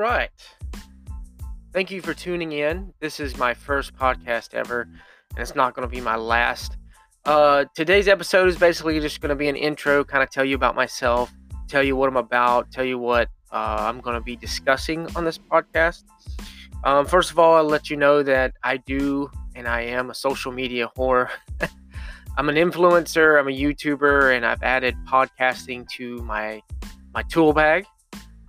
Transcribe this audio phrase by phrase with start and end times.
[0.00, 0.30] right.
[1.74, 2.94] Thank you for tuning in.
[3.00, 4.88] This is my first podcast ever,
[5.30, 6.78] and it's not going to be my last.
[7.26, 10.56] Uh, today's episode is basically just going to be an intro, kind of tell you
[10.56, 11.30] about myself,
[11.68, 15.26] tell you what I'm about, tell you what uh, I'm going to be discussing on
[15.26, 16.04] this podcast.
[16.82, 20.14] Um, first of all, I'll let you know that I do and I am a
[20.14, 21.28] social media whore.
[22.38, 26.62] I'm an influencer, I'm a YouTuber, and I've added podcasting to my
[27.12, 27.84] my tool bag.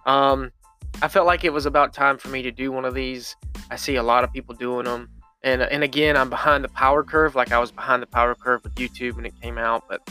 [0.06, 0.52] Um,
[1.02, 3.36] I felt like it was about time for me to do one of these.
[3.70, 5.10] I see a lot of people doing them.
[5.44, 8.64] And, and again, I'm behind the power curve, like I was behind the power curve
[8.64, 10.08] with YouTube when it came out, but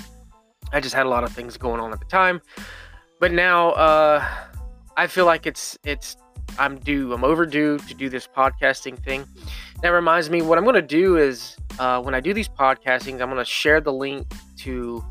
[0.72, 2.40] I just had a lot of things going on at the time.
[3.20, 4.24] But now uh,
[4.96, 6.16] I feel like it's it's
[6.58, 7.12] I'm due.
[7.12, 9.24] I'm overdue to do this podcasting thing.
[9.82, 13.20] That reminds me, what I'm going to do is uh, when I do these podcastings,
[13.20, 14.26] I'm going to share the link
[14.58, 15.04] to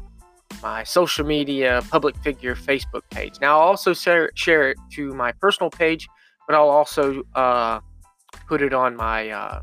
[0.62, 3.36] my social media public figure Facebook page.
[3.42, 6.08] Now, I'll also share, share it to my personal page,
[6.48, 7.80] but I'll also uh,
[8.48, 9.62] put it on my, uh,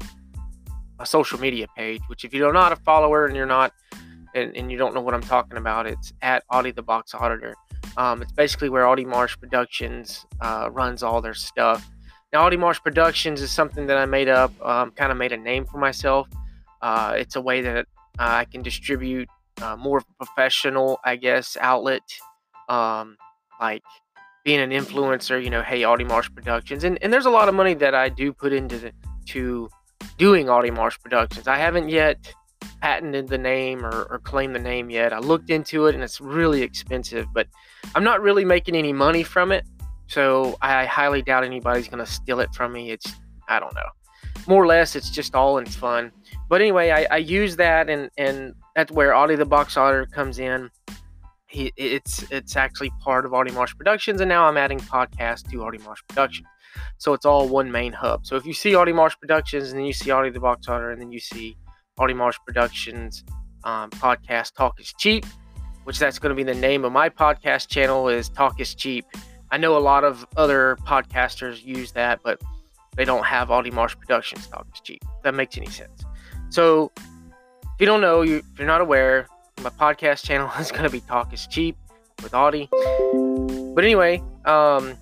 [0.98, 3.72] my social media page, which if you're not a follower and you're not,
[4.34, 7.54] and, and you don't know what I'm talking about, it's at Audie the Box Auditor.
[7.96, 11.88] Um, it's basically where Audie Marsh Productions uh, runs all their stuff.
[12.32, 15.36] Now, Audie Marsh Productions is something that I made up, um, kind of made a
[15.36, 16.28] name for myself.
[16.82, 17.82] Uh, it's a way that uh,
[18.18, 19.28] I can distribute
[19.62, 22.02] uh, more professional, I guess, outlet.
[22.68, 23.16] Um,
[23.60, 23.82] like
[24.44, 27.54] being an influencer, you know, hey, Audie Marsh Productions, and and there's a lot of
[27.54, 28.92] money that I do put into the,
[29.26, 29.68] to
[30.18, 31.48] doing Audie Marsh Productions.
[31.48, 32.32] I haven't yet
[32.80, 35.12] patented the name or, or claimed the name yet.
[35.12, 37.46] I looked into it, and it's really expensive, but
[37.94, 39.64] I'm not really making any money from it.
[40.08, 42.90] So I highly doubt anybody's gonna steal it from me.
[42.90, 43.12] It's
[43.48, 43.88] I don't know.
[44.46, 46.12] More or less, it's just all in fun.
[46.48, 50.38] But anyway, I, I use that, and and that's where Audie the Box Auditor comes
[50.38, 50.70] in.
[51.46, 55.64] He, it's it's actually part of Audie Marsh Productions, and now I'm adding podcasts to
[55.64, 56.46] Audie Marsh Productions.
[56.98, 58.26] So it's all one main hub.
[58.26, 60.90] So if you see Audie Marsh Productions, and then you see Audie the Box Auditor,
[60.90, 61.56] and then you see
[61.98, 63.24] Audie Marsh Productions
[63.64, 65.24] um, podcast Talk is Cheap,
[65.84, 69.06] which that's going to be the name of my podcast channel is Talk is Cheap.
[69.50, 72.42] I know a lot of other podcasters use that, but
[72.94, 75.00] they don't have Audie Marsh Productions Talk is Cheap.
[75.02, 76.04] If that makes any sense.
[76.50, 76.92] So
[77.76, 79.28] if you don't know, you, if you're not aware,
[79.62, 81.76] my podcast channel is going to be Talk is Cheap
[82.22, 82.70] with Audie.
[82.72, 84.94] But anyway, um,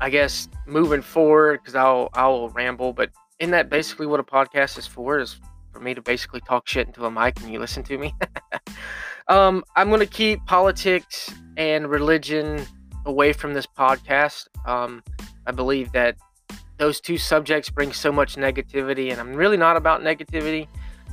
[0.00, 4.78] I guess moving forward, because I'll I'll ramble, but isn't that basically what a podcast
[4.78, 5.18] is for?
[5.18, 5.38] Is
[5.74, 8.14] for me to basically talk shit into a mic and you listen to me.
[9.28, 12.64] um, I'm gonna keep politics and religion
[13.04, 14.48] away from this podcast.
[14.64, 15.02] Um,
[15.46, 16.16] I believe that
[16.78, 20.66] those two subjects bring so much negativity, and I'm really not about negativity.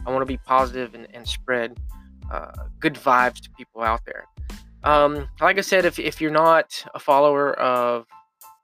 [0.08, 1.78] I want to be positive and, and spread
[2.32, 4.24] uh, good vibes to people out there.
[4.84, 8.06] Um, like I said, if, if you're not a follower of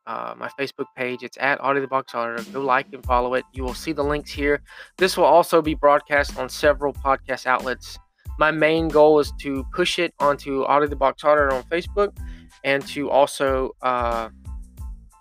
[0.08, 2.50] uh, my Facebook page, it's at Audie the Box Auditor.
[2.52, 3.44] Go like and follow it.
[3.54, 4.62] You will see the links here.
[4.98, 8.00] This will also be broadcast on several podcast outlets.
[8.40, 12.18] My main goal is to push it onto Audie the Box Auditor on Facebook
[12.64, 14.30] and to also uh,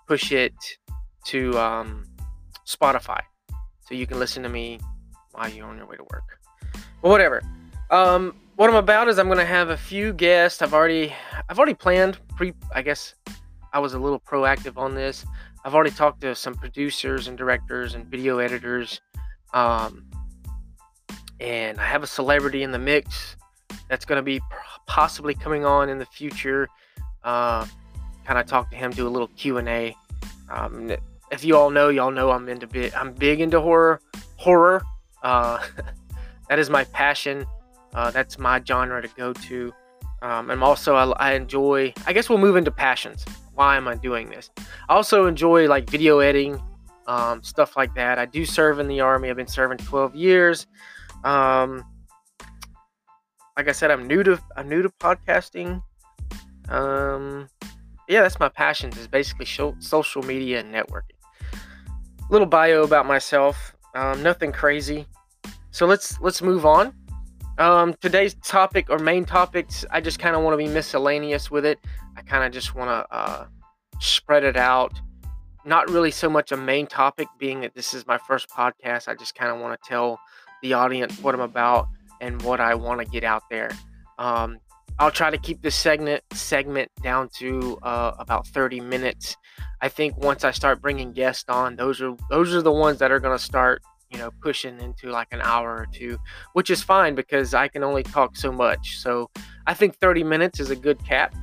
[0.07, 0.53] push it
[1.25, 2.05] to um,
[2.65, 3.19] Spotify
[3.87, 4.79] so you can listen to me
[5.33, 6.39] while you're on your way to work.
[7.01, 7.41] But whatever.
[7.91, 10.61] Um, what I'm about is I'm gonna have a few guests.
[10.61, 11.13] I've already
[11.49, 13.15] I've already planned pre I guess
[13.73, 15.25] I was a little proactive on this.
[15.65, 19.01] I've already talked to some producers and directors and video editors.
[19.53, 20.05] Um,
[21.39, 23.35] and I have a celebrity in the mix
[23.89, 24.41] that's going to be
[24.87, 26.67] possibly coming on in the future.
[27.23, 27.65] Uh,
[28.25, 29.95] kind of talk to him, do a little Q and A.
[30.49, 30.91] Um,
[31.31, 32.93] if you all know, y'all know I'm into big.
[32.93, 34.01] I'm big into horror.
[34.37, 34.83] Horror.
[35.23, 35.59] Uh,
[36.49, 37.45] that is my passion.
[37.93, 39.73] Uh, that's my genre to go to.
[40.21, 41.93] Um, and also, I, I, enjoy.
[42.07, 43.25] I guess we'll move into passions.
[43.55, 44.49] Why am I doing this?
[44.89, 46.61] I also enjoy like video editing,
[47.07, 48.17] um, stuff like that.
[48.17, 49.29] I do serve in the army.
[49.29, 50.65] I've been serving 12 years.
[51.23, 51.83] Um,
[53.57, 55.81] like I said, I'm new to I'm new to podcasting.
[56.69, 57.47] Um,
[58.07, 58.97] yeah, that's my passions.
[58.97, 59.45] Is basically
[59.79, 61.19] social media and networking.
[62.29, 63.75] Little bio about myself.
[63.95, 65.07] Um, nothing crazy.
[65.71, 66.93] So let's let's move on.
[67.57, 71.65] Um, today's topic or main topics, I just kind of want to be miscellaneous with
[71.65, 71.79] it.
[72.17, 73.45] I kind of just want to uh,
[73.99, 74.99] spread it out.
[75.65, 79.07] Not really so much a main topic, being that this is my first podcast.
[79.07, 80.19] I just kind of want to tell
[80.63, 81.87] the audience what I'm about
[82.21, 83.69] and what I want to get out there.
[84.17, 84.59] Um,
[84.99, 89.35] I'll try to keep this segment segment down to uh, about 30 minutes.
[89.81, 93.11] I think once I start bringing guests on, those are those are the ones that
[93.11, 93.81] are going to start,
[94.11, 96.17] you know, pushing into like an hour or two,
[96.53, 98.99] which is fine because I can only talk so much.
[98.99, 99.29] So
[99.67, 101.35] I think 30 minutes is a good cap.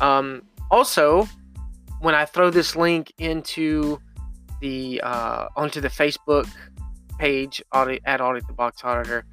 [0.00, 1.28] Um, also,
[2.00, 4.00] when I throw this link into
[4.60, 6.48] the uh, onto the Facebook
[7.18, 9.26] page audit, at Audie the Box Auditor,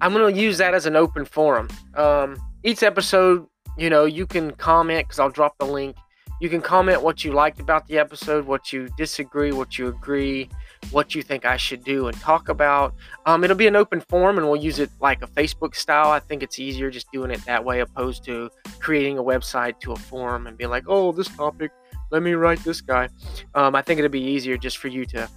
[0.00, 1.68] I'm going to use that as an open forum.
[1.94, 5.96] Um, each episode, you know, you can comment because I'll drop the link.
[6.40, 10.48] You can comment what you liked about the episode, what you disagree, what you agree,
[10.90, 12.94] what you think I should do and talk about.
[13.26, 16.10] Um, it'll be an open forum and we'll use it like a Facebook style.
[16.10, 18.50] I think it's easier just doing it that way opposed to
[18.80, 21.70] creating a website to a forum and being like, oh, this topic,
[22.10, 23.08] let me write this guy.
[23.54, 25.28] Um, I think it'll be easier just for you to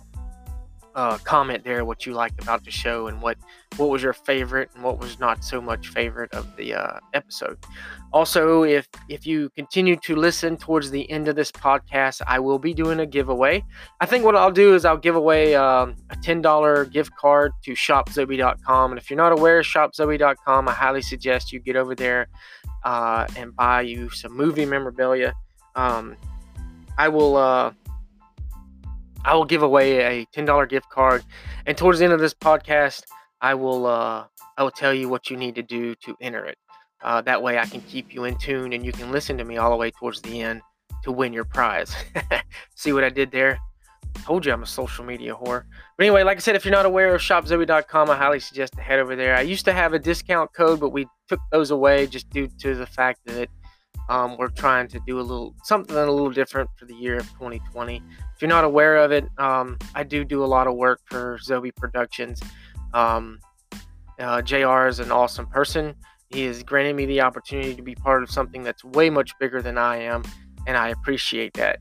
[0.96, 3.38] uh, comment there what you liked about the show and what
[3.76, 7.58] what was your favorite and what was not so much favorite of the uh, episode.
[8.14, 12.60] Also, if if you continue to listen towards the end of this podcast, I will
[12.60, 13.64] be doing a giveaway.
[14.00, 17.52] I think what I'll do is I'll give away um, a ten dollar gift card
[17.66, 21.94] to ShopZobie.com, and if you're not aware of ShopZobie.com, I highly suggest you get over
[21.94, 22.28] there
[22.86, 25.34] uh, and buy you some movie memorabilia.
[25.76, 26.16] Um,
[26.98, 27.36] I will.
[29.26, 31.24] I will give away a $10 gift card.
[31.66, 33.04] And towards the end of this podcast,
[33.42, 34.26] I will uh,
[34.58, 36.58] I will tell you what you need to do to enter it.
[37.04, 39.58] Uh, that way I can keep you in tune and you can listen to me
[39.58, 40.62] all the way towards the end
[41.04, 41.94] to win your prize.
[42.76, 43.60] See what I did there?
[44.24, 45.64] Told you I'm a social media whore.
[45.98, 48.82] But anyway, like I said, if you're not aware of shopzobie.com, I highly suggest to
[48.82, 49.36] head over there.
[49.36, 52.76] I used to have a discount code, but we took those away just due to
[52.76, 53.50] the fact that
[54.10, 57.28] um, we're trying to do a little something a little different for the year of
[57.34, 57.98] 2020.
[57.98, 61.38] If you're not aware of it, um, I do do a lot of work for
[61.40, 62.42] Zobie Productions.
[62.94, 63.40] Um,
[64.20, 65.96] uh, JR is an awesome person.
[66.30, 69.62] He has granted me the opportunity to be part of something that's way much bigger
[69.62, 70.24] than I am,
[70.68, 71.80] and I appreciate that.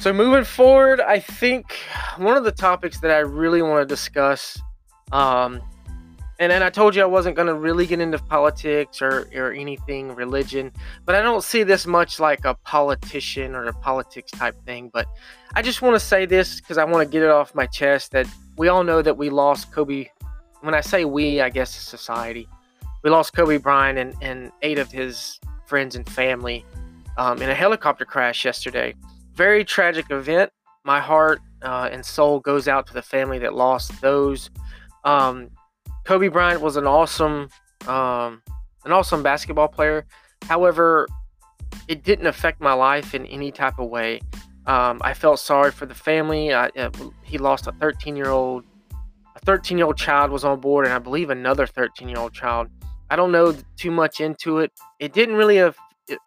[0.00, 1.72] So, moving forward, I think
[2.18, 4.56] one of the topics that I really want to discuss
[5.12, 5.60] um,
[6.38, 9.52] and then I told you I wasn't going to really get into politics or, or
[9.52, 10.70] anything religion,
[11.04, 14.88] but I don't see this much like a politician or a politics type thing.
[14.92, 15.06] But
[15.54, 18.12] I just want to say this because I want to get it off my chest
[18.12, 20.06] that we all know that we lost Kobe.
[20.60, 22.48] When I say we, I guess society.
[23.02, 26.64] We lost Kobe Bryant and, and eight of his friends and family
[27.16, 28.94] um, in a helicopter crash yesterday.
[29.34, 30.52] Very tragic event.
[30.84, 34.50] My heart uh, and soul goes out to the family that lost those.
[35.04, 35.50] Um,
[36.08, 37.50] Kobe Bryant was an awesome,
[37.86, 38.40] um,
[38.86, 40.06] an awesome basketball player.
[40.44, 41.06] However,
[41.86, 44.22] it didn't affect my life in any type of way.
[44.64, 46.54] Um, I felt sorry for the family.
[46.54, 46.88] I, uh,
[47.24, 48.64] he lost a 13 year old,
[49.36, 52.32] a 13 year old child was on board, and I believe another 13 year old
[52.32, 52.68] child.
[53.10, 54.72] I don't know too much into it.
[55.00, 55.76] It didn't really af-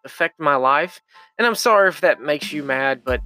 [0.04, 1.00] affect my life,
[1.38, 3.20] and I'm sorry if that makes you mad, but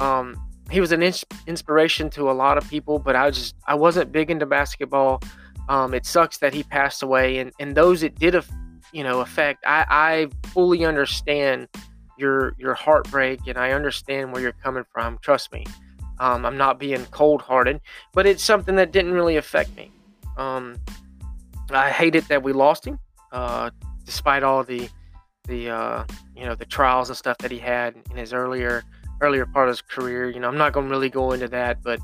[0.00, 0.34] um,
[0.72, 2.98] he was an ins- inspiration to a lot of people.
[2.98, 5.22] But I just I wasn't big into basketball.
[5.70, 8.34] Um, it sucks that he passed away, and, and those it did,
[8.92, 9.64] you know, affect.
[9.64, 11.68] I, I fully understand
[12.18, 15.18] your your heartbreak, and I understand where you're coming from.
[15.22, 15.64] Trust me,
[16.18, 17.80] um, I'm not being cold hearted,
[18.12, 19.92] but it's something that didn't really affect me.
[20.36, 20.74] Um,
[21.70, 22.98] I hate it that we lost him,
[23.30, 23.70] uh,
[24.04, 24.88] despite all the
[25.46, 28.82] the uh, you know the trials and stuff that he had in his earlier
[29.20, 30.30] earlier part of his career.
[30.30, 32.00] You know, I'm not going to really go into that, but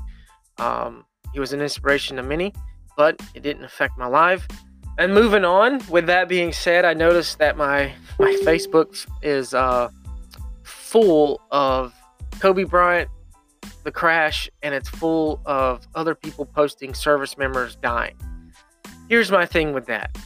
[0.57, 1.03] um,
[1.33, 2.53] he was an inspiration to many
[2.97, 4.45] but it didn't affect my life.
[4.97, 9.89] And moving on, with that being said, I noticed that my my Facebook is uh,
[10.63, 11.93] full of
[12.39, 13.09] Kobe Bryant,
[13.83, 18.15] the crash, and it's full of other people posting service members dying.
[19.07, 20.17] Here's my thing with that.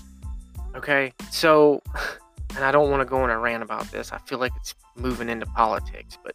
[0.74, 1.82] Okay, so,
[2.56, 4.14] and I don't want to go on a rant about this.
[4.14, 6.34] I feel like it's moving into politics, but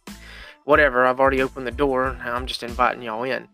[0.65, 1.07] whatever.
[1.07, 2.15] I've already opened the door.
[2.23, 3.47] I'm just inviting y'all in.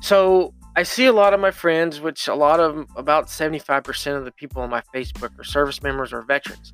[0.00, 4.24] So I see a lot of my friends, which a lot of about 75% of
[4.24, 6.72] the people on my Facebook are service members or veterans.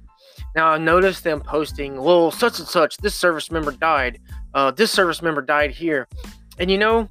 [0.54, 4.20] Now I noticed them posting, well, such and such, this service member died,
[4.54, 6.06] uh, this service member died here.
[6.58, 7.08] And you know,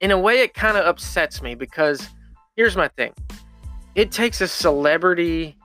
[0.00, 2.08] in a way, it kind of upsets me because
[2.54, 3.12] here's my thing
[3.96, 5.56] it takes a celebrity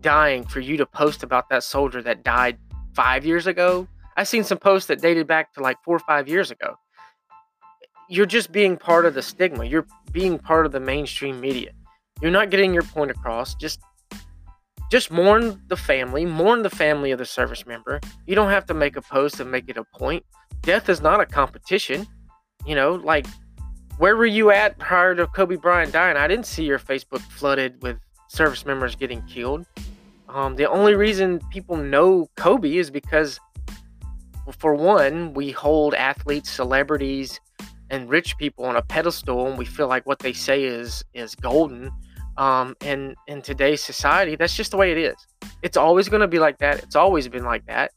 [0.00, 2.56] dying for you to post about that soldier that died
[2.94, 3.86] five years ago.
[4.16, 6.76] I've seen some posts that dated back to like four or five years ago
[8.08, 9.64] you're just being part of the stigma.
[9.64, 11.70] You're being part of the mainstream media.
[12.20, 13.54] You're not getting your point across.
[13.54, 13.80] Just
[14.90, 18.00] just mourn the family, mourn the family of the service member.
[18.26, 20.24] You don't have to make a post and make it a point.
[20.62, 22.06] Death is not a competition.
[22.66, 23.26] You know, like
[23.98, 26.16] where were you at prior to Kobe Bryant dying?
[26.16, 27.98] I didn't see your Facebook flooded with
[28.28, 29.66] service members getting killed.
[30.28, 33.40] Um, the only reason people know Kobe is because,
[34.58, 37.40] for one, we hold athletes, celebrities,
[37.90, 41.34] and rich people on a pedestal and we feel like what they say is is
[41.34, 41.90] golden
[42.36, 45.16] um, and in today's society that's just the way it is
[45.62, 47.92] it's always going to be like that it's always been like that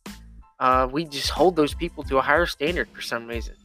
[0.61, 3.55] uh, we just hold those people to a higher standard for some reason.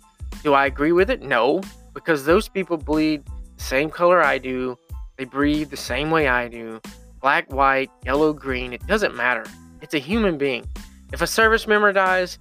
[0.43, 1.21] Do I agree with it?
[1.21, 1.61] No,
[1.93, 4.79] because those people bleed the same color I do.
[5.19, 6.81] They breathe the same way I do.
[7.21, 9.45] Black, white, yellow, green, it doesn't matter.
[9.83, 10.67] It's a human being.
[11.13, 12.39] If a service member dies,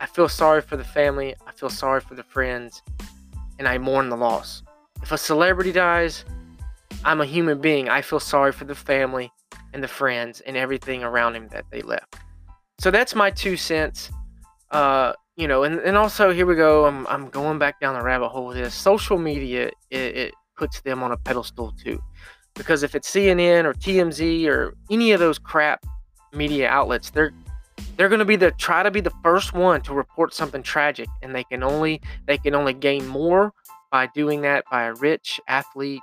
[0.00, 2.82] I feel sorry for the family, I feel sorry for the friends,
[3.58, 4.62] and I mourn the loss.
[5.02, 6.24] If a celebrity dies,
[7.04, 7.88] I'm a human being.
[7.88, 9.30] I feel sorry for the family
[9.72, 12.16] and the friends and everything around him that they left.
[12.80, 14.10] So that's my two cents.
[14.70, 16.86] Uh, you know, and, and also here we go.
[16.86, 18.74] I'm, I'm going back down the rabbit hole with this.
[18.74, 22.02] Social media, it, it puts them on a pedestal too.
[22.54, 25.86] Because if it's CNN or TMZ or any of those crap
[26.32, 27.32] media outlets, they're
[27.96, 31.08] they're going to be the try to be the first one to report something tragic
[31.22, 33.52] and they can only they can only gain more
[33.90, 36.00] by doing that by a rich athlete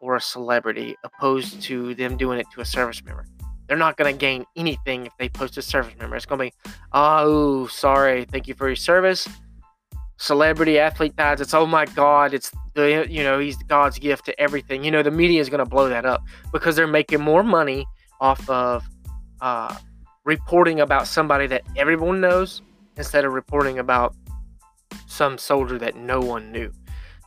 [0.00, 3.26] or a celebrity opposed to them doing it to a service member.
[3.68, 6.16] They're not going to gain anything if they post a service member.
[6.16, 9.28] It's going to be, oh, sorry, thank you for your service.
[10.16, 11.40] Celebrity athlete dies.
[11.40, 14.84] It's oh my God, it's the you know he's God's gift to everything.
[14.84, 17.86] You know the media is going to blow that up because they're making more money
[18.20, 18.84] off of
[19.40, 19.74] uh,
[20.24, 22.62] reporting about somebody that everyone knows
[22.96, 24.14] instead of reporting about
[25.06, 26.72] some soldier that no one knew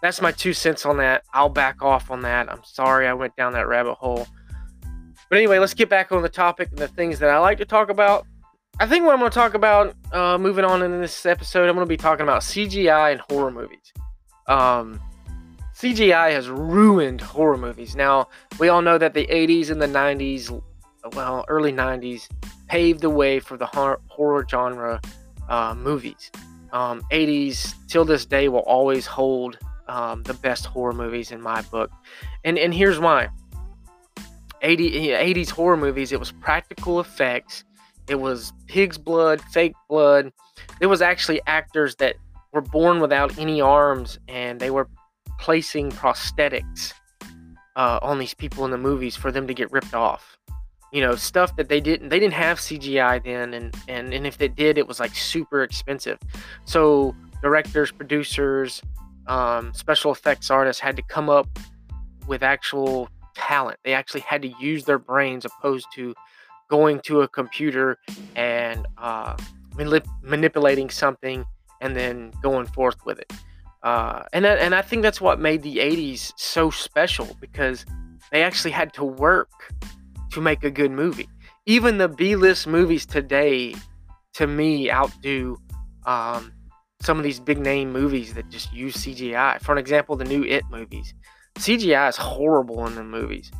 [0.03, 1.23] that's my two cents on that.
[1.33, 2.51] I'll back off on that.
[2.51, 4.27] I'm sorry I went down that rabbit hole.
[5.29, 7.65] But anyway, let's get back on the topic and the things that I like to
[7.65, 8.27] talk about.
[8.81, 11.75] I think what I'm going to talk about, uh, moving on in this episode, I'm
[11.75, 13.93] going to be talking about CGI and horror movies.
[14.47, 15.00] Um,
[15.73, 17.95] CGI has ruined horror movies.
[17.95, 18.27] Now,
[18.59, 20.62] we all know that the 80s and the 90s,
[21.13, 22.27] well, early 90s,
[22.74, 25.00] paved the way for the horror genre
[25.48, 26.32] uh, movies.
[26.72, 31.62] Um, 80s, till this day, will always hold um, the best horror movies in my
[31.62, 31.92] book.
[32.44, 33.30] And and here's why.
[34.63, 37.63] 80, 80s horror movies, it was practical effects.
[38.10, 40.34] It was pig's blood, fake blood.
[40.80, 42.15] There was actually actors that
[42.53, 44.88] were born without any arms and they were
[45.39, 46.94] placing prosthetics
[47.75, 50.39] uh, on these people in the movies for them to get ripped off.
[50.93, 54.38] You know, stuff that they didn't they didn't have CGI then and and, and if
[54.38, 56.19] they did it was like super expensive.
[56.65, 58.81] So directors, producers,
[59.27, 61.47] um, special effects artists had to come up
[62.27, 63.79] with actual talent.
[63.83, 66.13] They actually had to use their brains opposed to
[66.69, 67.97] going to a computer
[68.35, 69.35] and uh,
[69.75, 71.45] manip- manipulating something
[71.81, 73.31] and then going forth with it.
[73.83, 77.85] Uh, and that, and I think that's what made the 80s so special because
[78.31, 79.73] they actually had to work
[80.34, 81.30] to make a good movie.
[81.66, 83.75] Even the B-list movies today,
[84.34, 85.58] to me, outdo
[86.06, 86.52] um,
[87.02, 89.62] some of these big name movies that just use CGI.
[89.62, 91.13] For an example, the new It movies.
[91.56, 93.52] CGI is horrible in the movies.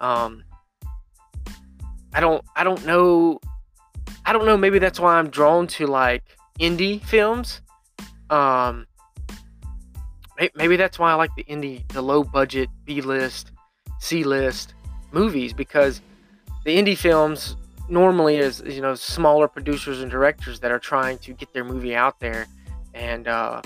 [0.00, 0.44] Um,
[2.14, 3.40] I don't I don't know
[4.26, 6.22] I don't know maybe that's why I'm drawn to like
[6.58, 7.60] indie films.
[8.30, 8.86] Um,
[10.54, 13.52] maybe that's why I like the indie the low budget B list,
[14.00, 14.74] C list
[15.12, 16.00] movies because
[16.64, 17.56] the indie films
[17.88, 21.94] normally is you know smaller producers and directors that are trying to get their movie
[21.94, 22.46] out there
[22.94, 23.60] and uh,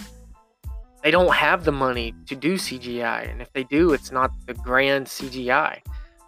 [1.06, 4.54] they don't have the money to do CGI, and if they do, it's not the
[4.54, 5.80] grand CGI.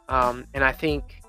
[0.08, 1.20] Um, and I think,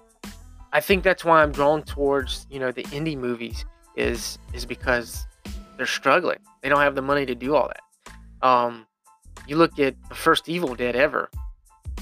[0.72, 3.66] I think that's why I'm drawn towards you know the indie movies
[3.96, 5.26] is is because
[5.78, 6.38] they're struggling.
[6.62, 8.48] They don't have the money to do all that.
[8.48, 8.86] Um,
[9.48, 11.32] you look at the first Evil Dead ever.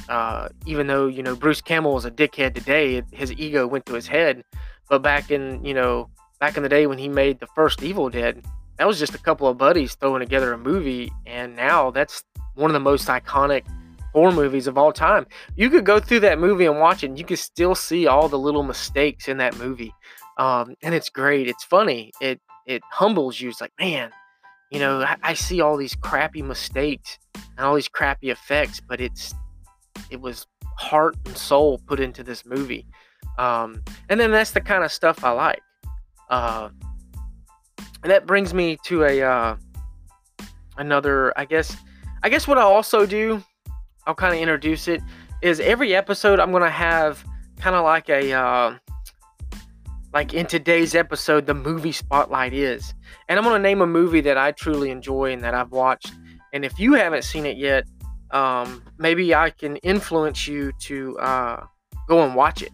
[0.10, 3.94] Uh, even though you know Bruce Campbell was a dickhead today, his ego went to
[3.94, 4.44] his head.
[4.90, 6.10] But back in you know
[6.40, 8.44] back in the day when he made the first Evil Dead,
[8.78, 12.24] that was just a couple of buddies throwing together a movie, and now that's
[12.56, 13.66] one of the most iconic
[14.14, 15.28] horror movies of all time.
[15.56, 18.30] You could go through that movie and watch it, and you could still see all
[18.30, 19.94] the little mistakes in that movie,
[20.38, 21.48] um, and it's great.
[21.48, 22.12] It's funny.
[22.22, 23.50] It it humbles you.
[23.50, 24.12] It's like, man,
[24.72, 29.00] you know, I, I see all these crappy mistakes and all these crappy effects, but
[29.00, 29.34] it's
[30.10, 30.48] it was
[30.78, 32.86] heart and soul put into this movie.
[33.38, 35.62] Um, and then that's the kind of stuff I like.
[36.30, 36.70] Uh,
[38.04, 39.56] and that brings me to a uh,
[40.78, 41.38] another.
[41.38, 41.76] I guess.
[42.24, 43.44] I guess what I'll also do,
[44.06, 45.02] I'll kind of introduce it.
[45.42, 47.24] Is every episode I'm gonna have
[47.60, 48.78] kind of like a uh,
[50.14, 52.94] like in today's episode, the movie spotlight is,
[53.30, 56.12] and I'm gonna name a movie that I truly enjoy and that I've watched.
[56.54, 57.86] And if you haven't seen it yet,
[58.32, 61.66] um, maybe I can influence you to uh,
[62.08, 62.72] go and watch it.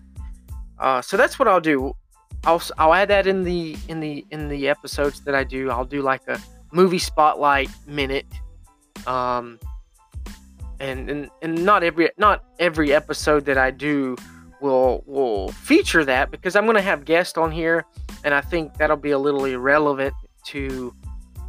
[0.80, 1.94] Uh, so that's what I'll do.
[2.46, 5.70] I'll I'll add that in the in the in the episodes that I do.
[5.70, 6.40] I'll do like a
[6.74, 8.26] movie spotlight minute.
[9.08, 9.60] Um
[10.80, 14.18] and and, and not every not every episode that I do
[14.60, 17.86] will will feature that because I'm going to have guests on here,
[18.24, 20.14] and I think that'll be a little irrelevant
[20.48, 20.94] to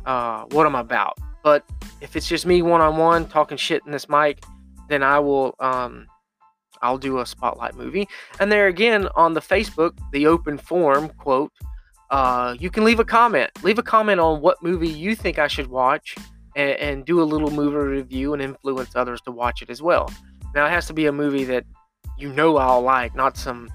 [0.06, 1.18] uh, what I'm about.
[1.44, 1.62] But
[2.00, 4.42] if it's just me one on one talking shit in this mic,
[4.88, 6.08] then I will um,
[6.82, 8.08] I'll do a spotlight movie.
[8.40, 11.52] And there again on the Facebook, the open forum quote,
[12.10, 13.50] uh, you can leave a comment.
[13.62, 16.16] Leave a comment on what movie you think I should watch,
[16.56, 20.10] and, and do a little movie review and influence others to watch it as well.
[20.54, 21.64] Now it has to be a movie that
[22.18, 23.70] you know I'll like, not some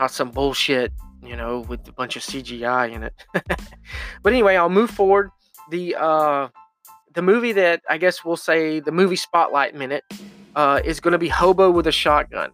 [0.00, 0.92] not some bullshit,
[1.22, 3.14] you know, with a bunch of CGI in it.
[4.22, 5.30] but anyway, I'll move forward.
[5.70, 6.48] The uh
[7.14, 10.04] the movie that I guess we'll say the movie spotlight minute
[10.56, 12.50] uh, is going to be Hobo with a Shotgun.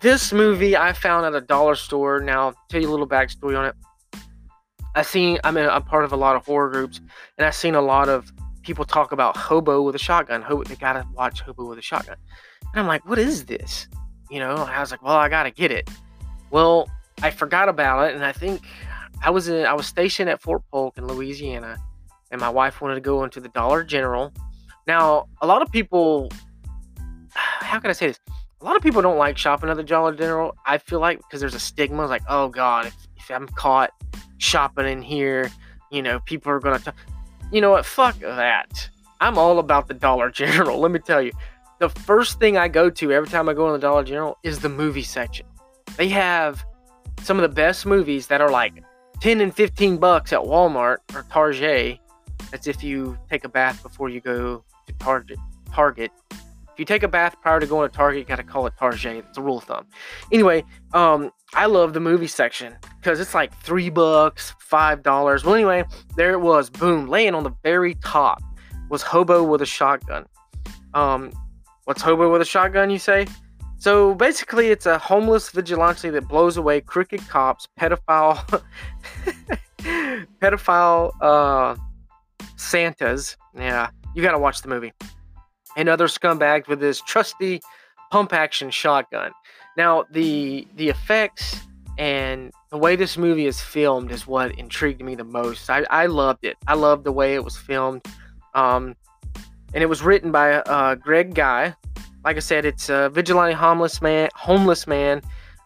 [0.00, 2.20] This movie I found at a dollar store.
[2.20, 3.74] Now, I'll tell you a little backstory on it.
[4.94, 7.00] I seen I'm in, I'm part of a lot of horror groups,
[7.38, 10.42] and I've seen a lot of people talk about Hobo with a Shotgun.
[10.42, 12.16] Hobo, they gotta watch Hobo with a Shotgun.
[12.72, 13.88] And I'm like, what is this?
[14.30, 15.88] You know, I was like, well, I gotta get it.
[16.50, 16.90] Well,
[17.22, 18.60] I forgot about it, and I think
[19.22, 21.78] I was in, I was stationed at Fort Polk in Louisiana,
[22.32, 24.32] and my wife wanted to go into the Dollar General.
[24.86, 26.30] Now, a lot of people,
[27.34, 28.18] how can I say this?
[28.60, 30.56] A lot of people don't like shopping at the Dollar General.
[30.66, 33.90] I feel like because there's a stigma, like, oh God, if, if I'm caught
[34.38, 35.50] shopping in here,
[35.90, 36.90] you know, people are gonna, t-.
[37.52, 37.84] you know what?
[37.84, 38.88] Fuck that.
[39.20, 40.80] I'm all about the Dollar General.
[40.80, 41.32] Let me tell you,
[41.80, 44.60] the first thing I go to every time I go in the Dollar General is
[44.60, 45.46] the movie section.
[45.96, 46.64] They have
[47.22, 48.82] some of the best movies that are like
[49.20, 51.98] 10 and 15 bucks at Walmart or Target.
[52.52, 55.38] That's if you take a bath before you go to Target.
[55.72, 56.12] Target.
[56.30, 58.74] If you take a bath prior to going to Target, you got to call it
[58.78, 59.24] Target.
[59.28, 59.86] It's a rule of thumb.
[60.30, 65.44] Anyway, um, I love the movie section because it's like three bucks, five dollars.
[65.44, 65.84] Well, anyway,
[66.16, 66.70] there it was.
[66.70, 68.40] Boom, laying on the very top
[68.88, 70.26] was Hobo with a shotgun.
[70.94, 71.32] Um,
[71.84, 73.26] What's Hobo with a shotgun, you say?
[73.76, 78.62] So basically, it's a homeless vigilante that blows away crooked cops, pedophile,
[80.40, 81.74] pedophile uh,
[82.56, 83.36] Santas.
[83.56, 84.92] Yeah, you gotta watch the movie.
[85.76, 87.60] And other scumbags with his trusty
[88.10, 89.32] pump action shotgun.
[89.76, 91.60] Now, the the effects
[91.98, 95.68] and the way this movie is filmed is what intrigued me the most.
[95.68, 96.56] I, I loved it.
[96.66, 98.02] I loved the way it was filmed.
[98.54, 98.96] Um,
[99.74, 101.74] and it was written by uh, Greg Guy.
[102.24, 104.28] Like I said, it's a vigilante homeless man.
[104.34, 105.22] Homeless man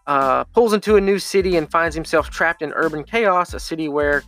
[0.07, 3.89] uh, pulls into a new city and finds himself trapped in urban chaos, a city
[3.89, 4.23] where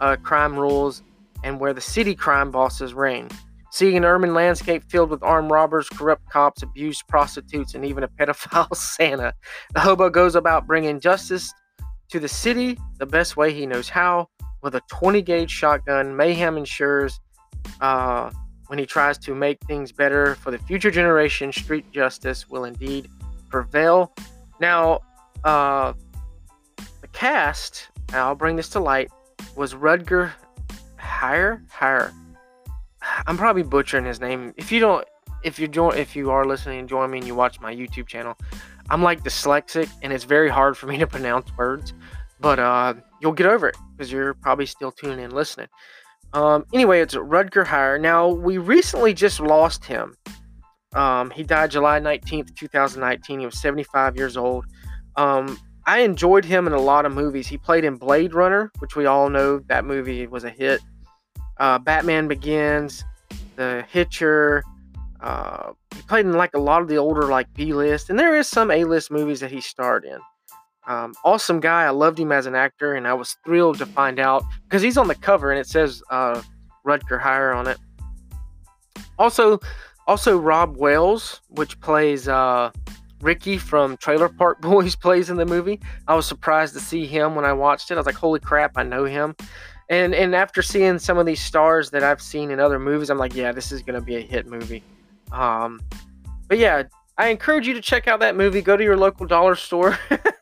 [0.00, 1.02] uh, crime rules
[1.44, 3.28] and where the city crime bosses reign.
[3.70, 8.08] Seeing an urban landscape filled with armed robbers, corrupt cops, abused prostitutes, and even a
[8.20, 9.32] pedophile Santa,
[9.72, 11.52] the hobo goes about bringing justice
[12.10, 14.28] to the city the best way he knows how.
[14.62, 17.18] With a 20 gauge shotgun, mayhem ensures
[17.80, 18.30] uh,
[18.66, 23.08] when he tries to make things better for the future generation, street justice will indeed
[23.48, 24.12] prevail.
[24.60, 25.00] Now,
[25.44, 25.94] uh,
[27.00, 29.10] the cast, I'll bring this to light,
[29.56, 30.32] was Rudger
[31.12, 32.12] Hire Hire.
[33.26, 34.54] I'm probably butchering his name.
[34.56, 35.06] If you don't,
[35.44, 38.06] if you join, if you are listening and join me and you watch my YouTube
[38.06, 38.36] channel,
[38.90, 41.92] I'm like dyslexic and it's very hard for me to pronounce words.
[42.40, 45.68] But uh, you'll get over it because you're probably still tuning in listening.
[46.32, 47.98] Um, anyway, it's Rudger Hire.
[47.98, 50.14] Now, we recently just lost him.
[50.94, 53.40] Um, he died July 19th, 2019.
[53.40, 54.64] He was 75 years old.
[55.16, 57.48] Um, I enjoyed him in a lot of movies.
[57.48, 60.80] He played in Blade Runner, which we all know that movie was a hit.
[61.62, 63.04] Uh, Batman Begins,
[63.54, 64.64] The Hitcher.
[65.20, 68.36] Uh, he played in like a lot of the older like B list, and there
[68.36, 70.18] is some A list movies that he starred in.
[70.88, 71.84] Um, awesome guy.
[71.84, 74.98] I loved him as an actor, and I was thrilled to find out because he's
[74.98, 76.42] on the cover and it says uh,
[76.84, 77.78] Rudger Hire on it.
[79.16, 79.60] Also,
[80.08, 82.72] also Robb Wells, which plays uh,
[83.20, 85.78] Ricky from Trailer Park Boys, plays in the movie.
[86.08, 87.94] I was surprised to see him when I watched it.
[87.94, 89.36] I was like, "Holy crap, I know him!"
[89.88, 93.18] And and after seeing some of these stars that I've seen in other movies, I'm
[93.18, 94.82] like, "Yeah, this is gonna be a hit movie."
[95.32, 95.80] Um,
[96.48, 96.84] but yeah,
[97.18, 98.62] I encourage you to check out that movie.
[98.62, 99.98] Go to your local dollar store,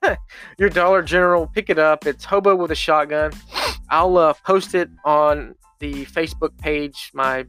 [0.59, 2.07] your Dollar General, pick it up.
[2.07, 3.33] It's Hobo with a Shotgun.
[3.88, 7.44] I'll uh, post it on the Facebook page, my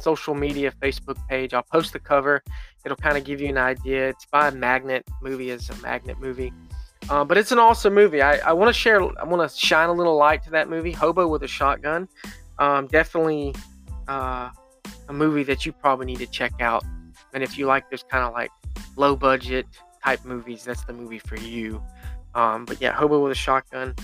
[0.00, 1.54] social media Facebook page.
[1.54, 2.42] I'll post the cover.
[2.84, 4.08] It'll kind of give you an idea.
[4.08, 5.04] It's by Magnet.
[5.22, 6.52] Movie is a Magnet movie.
[7.08, 8.20] Uh, but it's an awesome movie.
[8.20, 10.92] I, I want to share, I want to shine a little light to that movie,
[10.92, 12.08] Hobo with a Shotgun.
[12.58, 13.54] Um, definitely
[14.08, 14.50] uh,
[15.08, 16.84] a movie that you probably need to check out.
[17.32, 18.50] And if you like those kind of like
[18.96, 19.66] low budget
[20.04, 21.82] type movies, that's the movie for you.
[22.34, 23.94] Um, but yeah, Hobo with a Shotgun.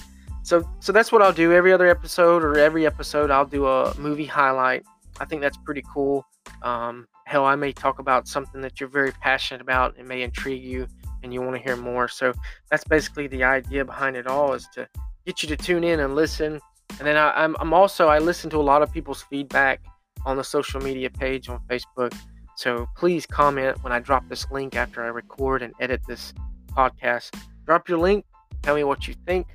[0.42, 3.96] So so that's what I'll do every other episode or every episode I'll do a
[3.98, 4.85] movie highlight.
[5.20, 6.26] I think that's pretty cool.
[6.62, 10.62] Um, hell, I may talk about something that you're very passionate about and may intrigue
[10.62, 10.88] you,
[11.22, 12.08] and you want to hear more.
[12.08, 12.32] So
[12.70, 14.88] that's basically the idea behind it all is to
[15.26, 16.61] get you to tune in and listen.
[16.98, 19.80] And then I, am I'm, I'm also I listen to a lot of people's feedback
[20.24, 22.14] on the social media page on Facebook.
[22.56, 26.35] So please comment when I drop this link after I record and edit this
[26.76, 27.35] podcast.
[27.66, 28.24] Drop your link.
[28.62, 29.46] Tell me what you think.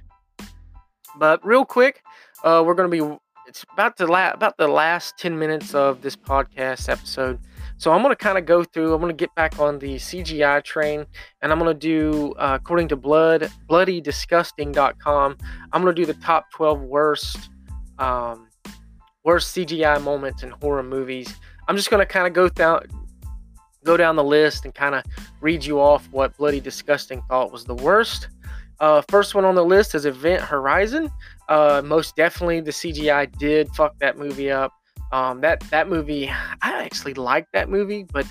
[1.18, 2.04] But real quick,
[2.44, 3.02] uh, we're gonna be.
[3.48, 7.40] It's about the la- about the last ten minutes of this podcast episode.
[7.78, 8.94] So I'm gonna kind of go through.
[8.94, 11.06] I'm gonna get back on the CGI train,
[11.42, 15.38] and I'm gonna do, uh, according to Blood BloodyDisgusting.com,
[15.72, 17.50] I'm gonna do the top 12 worst,
[18.00, 18.48] um,
[19.24, 21.36] worst CGI moments in horror movies.
[21.68, 22.82] I'm just gonna kind of go down,
[23.84, 25.04] go down the list and kind of
[25.42, 28.30] read you off what Bloody Disgusting thought was the worst.
[28.80, 31.12] Uh, first one on the list is Event Horizon.
[31.50, 34.72] Uh, most definitely, the CGI did fuck that movie up.
[35.12, 38.26] Um, that that movie, I actually liked that movie, but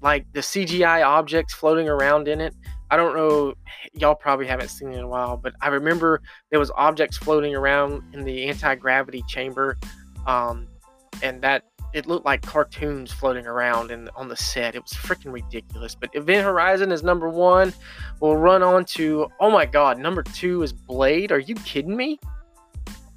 [0.00, 2.54] like the CGI objects floating around in it,
[2.90, 3.54] I don't know.
[3.92, 7.54] Y'all probably haven't seen it in a while, but I remember there was objects floating
[7.54, 9.78] around in the anti gravity chamber,
[10.26, 10.68] um,
[11.22, 14.74] and that it looked like cartoons floating around in on the set.
[14.74, 15.94] It was freaking ridiculous.
[15.94, 17.72] But Event Horizon is number one.
[18.20, 21.32] We'll run on to oh my god, number two is Blade.
[21.32, 22.18] Are you kidding me?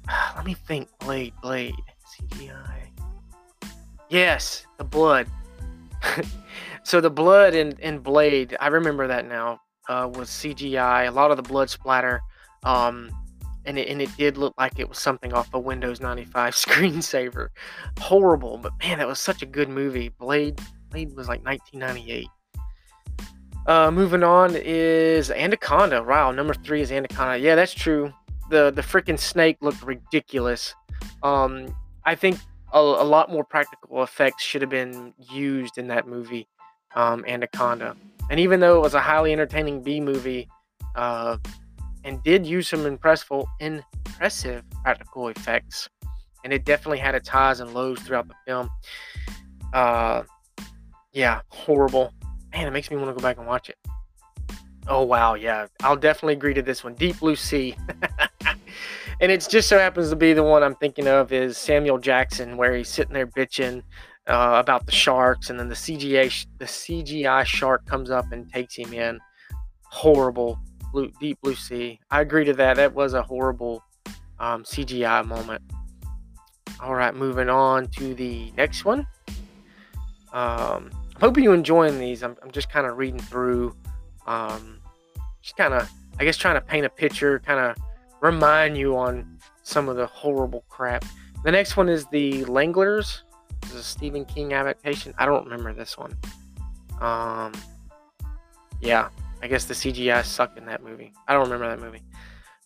[0.36, 0.88] Let me think.
[1.00, 1.74] Blade, Blade,
[2.16, 2.77] CGI.
[4.10, 5.26] Yes, the blood.
[6.82, 11.08] so the blood in, in Blade, I remember that now, uh, was CGI.
[11.08, 12.20] A lot of the blood splatter,
[12.64, 13.10] um,
[13.64, 17.48] and it, and it did look like it was something off a Windows 95 screensaver.
[17.98, 20.08] Horrible, but man, that was such a good movie.
[20.08, 22.28] Blade, Blade was like 1998.
[23.66, 26.02] Uh, moving on is Anaconda.
[26.02, 27.38] Wow, number three is Anaconda.
[27.38, 28.12] Yeah, that's true.
[28.48, 30.74] The the freaking snake looked ridiculous.
[31.22, 32.38] Um, I think
[32.72, 36.48] a, a, lot more practical effects should have been used in that movie,
[36.94, 37.96] um, Anaconda.
[38.30, 40.48] And even though it was a highly entertaining B movie,
[40.94, 41.38] uh,
[42.04, 45.88] and did use some impressive, impressive practical effects,
[46.44, 48.70] and it definitely had its highs and lows throughout the film.
[49.72, 50.22] Uh,
[51.12, 52.12] yeah, horrible.
[52.52, 53.76] Man, it makes me want to go back and watch it.
[54.86, 56.94] Oh wow, yeah, I'll definitely agree to this one.
[56.94, 57.76] Deep Blue Sea.
[59.20, 62.56] and it just so happens to be the one I'm thinking of is Samuel Jackson,
[62.56, 63.82] where he's sitting there bitching
[64.26, 68.76] uh, about the sharks, and then the CGI the CGI shark comes up and takes
[68.76, 69.18] him in.
[69.90, 70.58] Horrible,
[70.92, 71.98] blue, deep blue sea.
[72.10, 72.76] I agree to that.
[72.76, 73.82] That was a horrible
[74.38, 75.62] um, CGI moment.
[76.80, 79.06] All right, moving on to the next one.
[80.32, 82.22] Um, I'm hoping you're enjoying these.
[82.22, 83.74] I'm, I'm just kind of reading through,
[84.26, 84.78] um,
[85.42, 87.76] just kind of, I guess, trying to paint a picture, kind of
[88.20, 91.04] remind you on some of the horrible crap.
[91.44, 93.22] The next one is the Langoliers.
[93.62, 95.14] This is a Stephen King adaptation.
[95.18, 96.16] I don't remember this one.
[97.00, 97.52] Um,
[98.80, 99.08] yeah,
[99.42, 101.12] I guess the CGI sucked in that movie.
[101.26, 102.02] I don't remember that movie.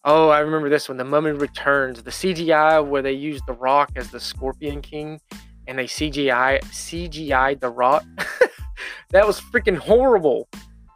[0.04, 0.98] Oh, I remember this one.
[0.98, 2.02] The Mummy Returns.
[2.02, 5.20] The CGI where they used The Rock as the Scorpion King,
[5.66, 8.04] and they CGI CGI The Rock.
[9.10, 10.48] that was freaking horrible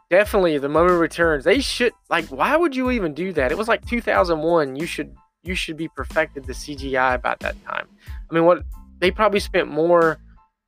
[0.09, 1.43] definitely the mummy returns.
[1.43, 3.51] They should like why would you even do that?
[3.51, 7.87] It was like 2001 you should you should be perfected the cgi about that time.
[8.29, 8.63] I mean what
[8.99, 10.19] they probably spent more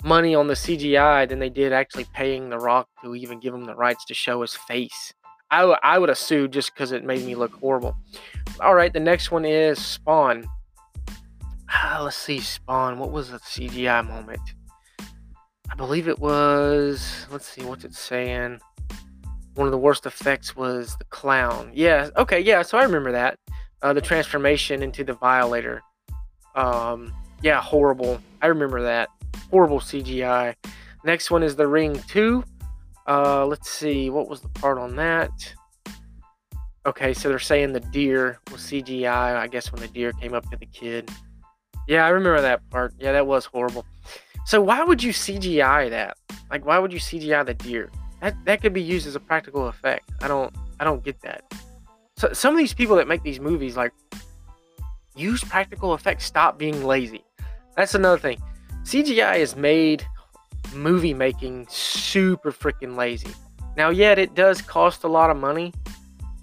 [0.04, 3.66] money on the cgi than they did actually paying the rock to even give him
[3.66, 5.14] the rights to show his face.
[5.52, 7.96] I, I would have sued just because it made me look horrible.
[8.62, 10.46] All right the next one is spawn.
[11.72, 14.42] Ah, let's see spawn what was the cgi moment?
[15.72, 18.60] I believe it was let's see what's it saying
[19.60, 21.70] one of the worst effects was the clown.
[21.74, 23.38] Yeah, okay, yeah, so I remember that.
[23.82, 25.82] Uh, the transformation into the Violator.
[26.56, 28.20] Um, yeah, horrible.
[28.42, 29.10] I remember that.
[29.52, 30.56] Horrible CGI.
[31.04, 32.42] Next one is The Ring 2.
[33.06, 35.54] Uh, let's see, what was the part on that?
[36.86, 40.50] Okay, so they're saying the deer was CGI, I guess, when the deer came up
[40.52, 41.12] to the kid.
[41.86, 42.94] Yeah, I remember that part.
[42.98, 43.86] Yeah, that was horrible.
[44.46, 46.16] So why would you CGI that?
[46.50, 47.90] Like, why would you CGI the deer?
[48.22, 50.10] That that could be used as a practical effect.
[50.22, 51.44] I don't I don't get that.
[52.18, 53.94] So some of these people that make these movies like
[55.16, 57.24] use practical effects, stop being lazy.
[57.76, 58.42] That's another thing.
[58.84, 60.06] CGI has made
[60.74, 63.32] movie making super freaking lazy.
[63.78, 65.74] Now, yet it does cost a lot of money,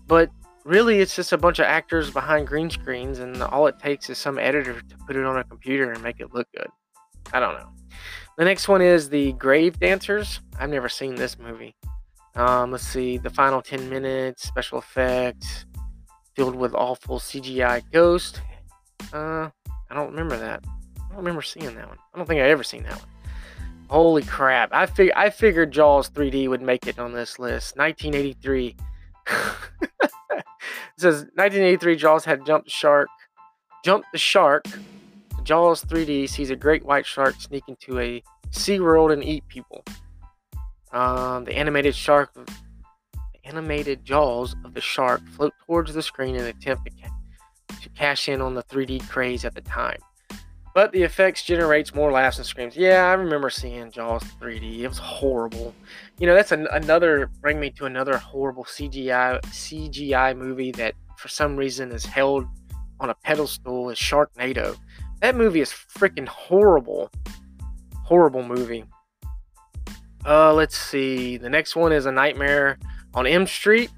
[0.07, 0.31] but
[0.65, 4.19] really it's just a bunch of actors behind green screens, and all it takes is
[4.19, 6.69] some editor to put it on a computer and make it look good.
[7.33, 7.69] I don't know.
[8.37, 10.41] The next one is the Grave Dancers.
[10.59, 11.75] I've never seen this movie.
[12.35, 15.65] Um, let's see, the final 10 minutes, special effects,
[16.35, 18.43] filled with awful CGI ghost.
[19.11, 19.49] Uh,
[19.91, 20.63] I don't remember that.
[20.99, 21.97] I don't remember seeing that one.
[22.15, 23.09] I don't think I ever seen that one.
[23.89, 24.71] Holy crap!
[24.73, 27.77] I fig- I figured Jaws 3D would make it on this list.
[27.77, 28.77] 1983.
[29.29, 30.43] it
[30.99, 33.09] says 1983 Jaws had jumped the shark.
[33.85, 34.67] Jumped the shark.
[35.47, 39.85] Jaws 3D sees a great white shark sneak into a sea world and eat people.
[40.91, 42.45] Um, the animated shark, the
[43.45, 47.89] animated jaws of the shark float towards the screen in an attempt to, ca- to
[47.91, 50.01] cash in on the 3D craze at the time.
[50.75, 52.77] But the effects generates more laughs and screams.
[52.77, 54.81] Yeah, I remember seeing Jaws 3D.
[54.81, 55.73] It was horrible.
[56.19, 61.29] You know, that's an, another bring me to another horrible CGI CGI movie that for
[61.29, 62.47] some reason is held
[62.99, 64.77] on a pedestal is Sharknado.
[65.23, 67.11] That movie is freaking horrible.
[68.05, 68.85] Horrible movie.
[70.25, 71.37] Uh, let's see.
[71.37, 72.79] The next one is A Nightmare
[73.15, 73.91] on Elm Street.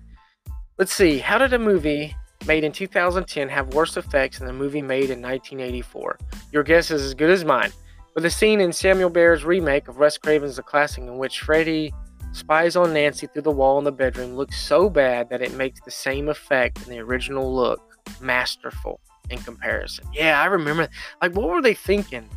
[0.78, 1.18] Let's see.
[1.18, 2.14] How did a movie
[2.46, 6.18] made in 2010 have worse effects than the movie made in 1984?
[6.52, 7.72] Your guess is as good as mine.
[8.14, 11.92] With a scene in Samuel Bayer's remake of Wes Craven's The Classic in which Freddy
[12.32, 15.80] spies on Nancy through the wall in the bedroom looks so bad that it makes
[15.80, 17.80] the same effect in the original look
[18.20, 19.00] masterful
[19.30, 20.04] in comparison.
[20.12, 20.88] Yeah, I remember.
[21.22, 22.28] Like, what were they thinking?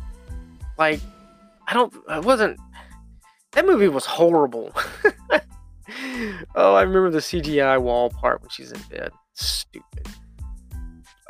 [0.78, 1.00] Like,
[1.68, 1.92] I don't.
[2.08, 2.58] It wasn't.
[3.52, 4.72] That movie was horrible.
[6.54, 9.10] oh, I remember the CGI wall part when she's in bed.
[9.34, 10.08] Stupid.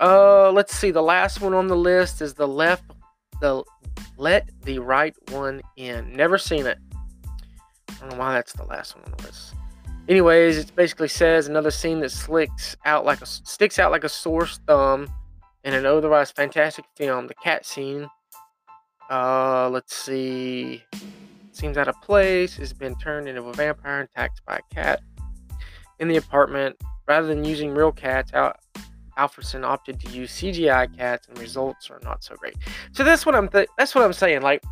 [0.01, 0.91] Uh, let's see.
[0.91, 2.85] The last one on the list is the left.
[3.41, 3.65] The
[4.17, 6.13] let the right one in.
[6.13, 6.79] Never seen it.
[7.89, 9.55] I don't know why that's the last one on the list.
[10.09, 14.09] Anyways, it basically says another scene that slicks out like a sticks out like a
[14.09, 15.09] sore thumb
[15.65, 17.27] in an otherwise fantastic film.
[17.27, 18.09] The cat scene.
[19.11, 20.83] Uh, let's see.
[21.53, 22.57] Seems out of place.
[22.57, 25.01] Has been turned into a vampire and attacked by a cat
[25.99, 26.77] in the apartment.
[27.07, 28.55] Rather than using real cats, Al-
[29.19, 32.57] Alfredson opted to use CGI cats, and results are not so great.
[32.93, 33.49] So that's what I'm.
[33.49, 34.43] Th- that's what I'm saying.
[34.43, 34.63] Like,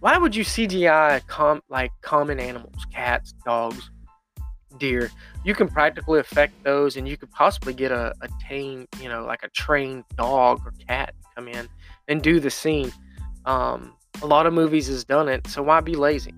[0.00, 3.90] why would you CGI com- like common animals, cats, dogs,
[4.78, 5.10] deer?
[5.44, 9.24] You can practically affect those, and you could possibly get a, a tame, you know,
[9.24, 11.68] like a trained dog or cat come in
[12.08, 12.92] and do the scene.
[13.44, 16.34] Um, a lot of movies has done it, so why be lazy?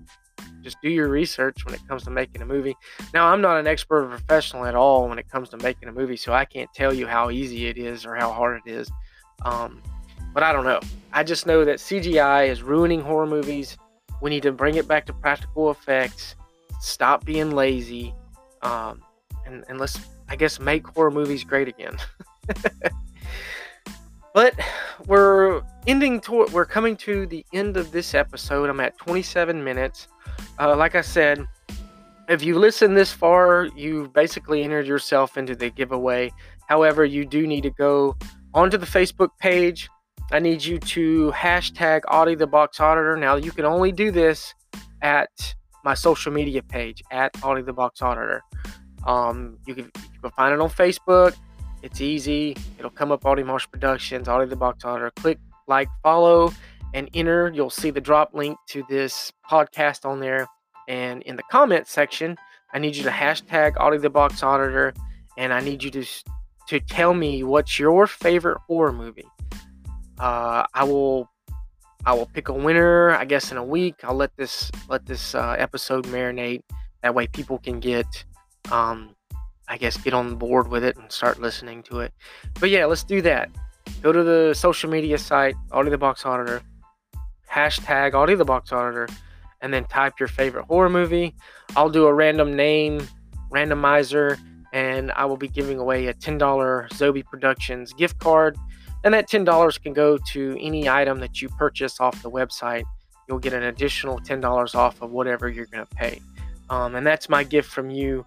[0.61, 2.75] Just do your research when it comes to making a movie.
[3.13, 5.91] Now, I'm not an expert or professional at all when it comes to making a
[5.91, 8.91] movie, so I can't tell you how easy it is or how hard it is.
[9.45, 9.81] Um,
[10.33, 10.81] but I don't know.
[11.13, 13.77] I just know that CGI is ruining horror movies.
[14.21, 16.35] We need to bring it back to practical effects.
[16.81, 18.13] Stop being lazy,
[18.67, 19.01] um,
[19.45, 19.99] and and let's
[20.29, 21.97] I guess make horror movies great again.
[24.33, 24.53] but
[25.05, 28.69] we're ending to we're coming to the end of this episode.
[28.69, 30.07] I'm at 27 minutes.
[30.59, 31.47] Uh, like I said,
[32.27, 36.31] if you listen this far, you've basically entered yourself into the giveaway.
[36.67, 38.17] However, you do need to go
[38.53, 39.89] onto the Facebook page.
[40.31, 43.15] I need you to hashtag Audie the Box Auditor.
[43.15, 44.53] Now, you can only do this
[45.01, 45.29] at
[45.87, 48.43] my social media page at Audie the Box Auditor.
[49.05, 51.33] Um, you, can, you can find it on Facebook.
[51.81, 52.57] It's easy.
[52.77, 55.11] It'll come up Audie Marsh Productions, Audie the Box Auditor.
[55.15, 56.51] Click like, follow,
[56.93, 57.53] and enter.
[57.55, 60.45] You'll see the drop link to this podcast on there.
[60.89, 62.35] And in the comment section,
[62.73, 64.93] I need you to hashtag Audie the Box Auditor,
[65.37, 66.05] and I need you to
[66.67, 69.29] to tell me what's your favorite horror movie.
[70.19, 71.29] Uh, I will
[72.07, 73.11] I will pick a winner.
[73.11, 73.95] I guess in a week.
[74.05, 76.61] I'll let this let this uh, episode marinate.
[77.03, 78.23] That way, people can get,
[78.71, 79.13] um,
[79.67, 82.13] I guess, get on board with it and start listening to it.
[82.61, 83.49] But yeah, let's do that.
[84.01, 86.61] Go to the social media site, Audie the Box Auditor,
[87.51, 89.09] hashtag Audie the Box Auditor,
[89.59, 91.35] and then type your favorite horror movie.
[91.75, 93.05] I'll do a random name
[93.51, 94.39] randomizer,
[94.71, 98.57] and I will be giving away a $10 Zobie Productions gift card.
[99.03, 102.83] And that $10 can go to any item that you purchase off the website.
[103.27, 106.21] You'll get an additional $10 off of whatever you're going to pay.
[106.69, 108.25] Um, and that's my gift from you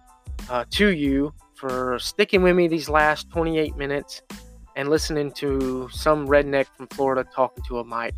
[0.49, 4.21] uh, to you for sticking with me these last 28 minutes
[4.75, 8.13] and listening to some redneck from Florida talking to a mic.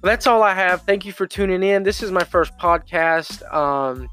[0.00, 0.82] Well, that's all I have.
[0.82, 1.82] Thank you for tuning in.
[1.82, 3.42] This is my first podcast.
[3.52, 4.08] Um,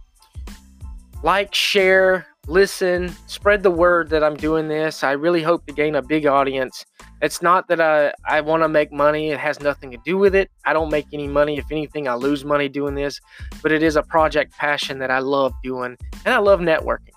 [1.21, 5.03] like, share, listen, spread the word that I'm doing this.
[5.03, 6.85] I really hope to gain a big audience.
[7.21, 10.35] It's not that I, I want to make money, it has nothing to do with
[10.35, 10.51] it.
[10.65, 11.57] I don't make any money.
[11.57, 13.19] If anything, I lose money doing this,
[13.61, 17.13] but it is a project passion that I love doing, and I love networking.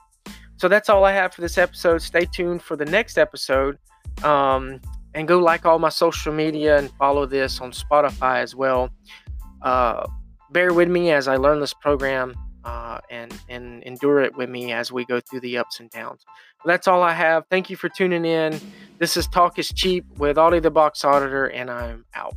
[0.56, 2.02] So that's all I have for this episode.
[2.02, 3.78] Stay tuned for the next episode.
[4.24, 4.80] Um,
[5.14, 8.90] and go like all my social media and follow this on Spotify as well.
[9.62, 10.06] Uh,
[10.50, 12.34] bear with me as I learn this program
[12.68, 16.24] uh, and and endure it with me as we go through the ups and downs.
[16.66, 17.44] That's all I have.
[17.50, 18.60] Thank you for tuning in.
[18.98, 22.34] This is Talk is Cheap with Audie the Box Auditor, and I'm out.